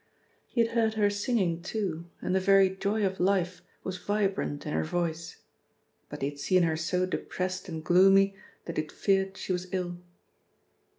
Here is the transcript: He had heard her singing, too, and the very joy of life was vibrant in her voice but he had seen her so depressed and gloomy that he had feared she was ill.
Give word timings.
He 0.47 0.61
had 0.61 0.71
heard 0.71 0.93
her 0.95 1.11
singing, 1.11 1.61
too, 1.61 2.05
and 2.23 2.33
the 2.33 2.39
very 2.39 2.75
joy 2.75 3.05
of 3.05 3.19
life 3.19 3.61
was 3.83 3.99
vibrant 3.99 4.65
in 4.65 4.73
her 4.73 4.83
voice 4.83 5.43
but 6.09 6.23
he 6.23 6.29
had 6.31 6.39
seen 6.39 6.63
her 6.63 6.75
so 6.75 7.05
depressed 7.05 7.69
and 7.69 7.83
gloomy 7.83 8.35
that 8.65 8.77
he 8.77 8.81
had 8.81 8.91
feared 8.91 9.37
she 9.37 9.53
was 9.53 9.71
ill. 9.71 9.99